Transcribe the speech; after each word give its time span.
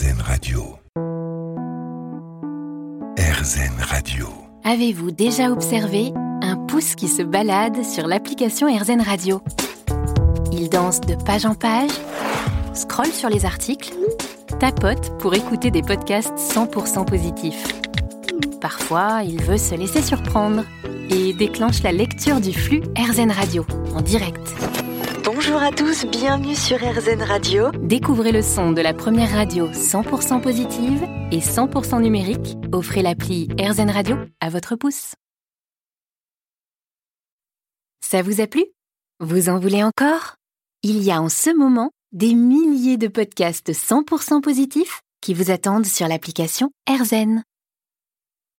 RZN 0.00 0.20
Radio. 0.20 0.78
Avez-vous 4.62 5.10
déjà 5.10 5.50
observé 5.50 6.12
un 6.40 6.54
pouce 6.54 6.94
qui 6.94 7.08
se 7.08 7.22
balade 7.22 7.84
sur 7.84 8.06
l'application 8.06 8.68
RZN 8.68 9.00
Radio? 9.00 9.42
Il 10.52 10.68
danse 10.68 11.00
de 11.00 11.16
page 11.16 11.46
en 11.46 11.56
page, 11.56 11.90
scrolle 12.74 13.12
sur 13.12 13.28
les 13.28 13.44
articles, 13.44 13.92
tapote 14.60 15.18
pour 15.18 15.34
écouter 15.34 15.72
des 15.72 15.82
podcasts 15.82 16.36
100% 16.36 17.04
positifs. 17.04 17.66
Parfois, 18.60 19.22
il 19.24 19.42
veut 19.42 19.58
se 19.58 19.74
laisser 19.74 20.02
surprendre 20.02 20.62
et 21.10 21.32
déclenche 21.32 21.82
la 21.82 21.90
lecture 21.90 22.40
du 22.40 22.52
flux 22.52 22.82
RZN 22.96 23.32
Radio 23.32 23.66
en 23.96 24.00
direct. 24.00 24.54
Bonjour 25.40 25.62
à 25.62 25.70
tous, 25.70 26.04
bienvenue 26.04 26.56
sur 26.56 26.78
RZN 26.78 27.22
Radio. 27.22 27.70
Découvrez 27.70 28.32
le 28.32 28.42
son 28.42 28.72
de 28.72 28.80
la 28.80 28.92
première 28.92 29.30
radio 29.30 29.68
100% 29.68 30.40
positive 30.40 31.04
et 31.30 31.38
100% 31.38 32.02
numérique. 32.02 32.56
Offrez 32.72 33.02
l'appli 33.02 33.46
RZN 33.56 33.88
Radio 33.88 34.16
à 34.40 34.48
votre 34.50 34.74
pouce. 34.74 35.14
Ça 38.04 38.20
vous 38.20 38.40
a 38.40 38.48
plu? 38.48 38.64
Vous 39.20 39.48
en 39.48 39.60
voulez 39.60 39.84
encore? 39.84 40.34
Il 40.82 41.04
y 41.04 41.12
a 41.12 41.22
en 41.22 41.28
ce 41.28 41.56
moment 41.56 41.92
des 42.10 42.34
milliers 42.34 42.96
de 42.96 43.06
podcasts 43.06 43.70
100% 43.70 44.40
positifs 44.40 45.02
qui 45.20 45.34
vous 45.34 45.52
attendent 45.52 45.86
sur 45.86 46.08
l'application 46.08 46.72
RZN. 46.90 47.44